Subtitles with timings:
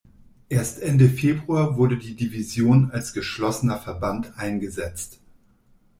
[0.49, 5.19] Erst Ende Februar wurde die Division als geschlossener Verband eingesetzt.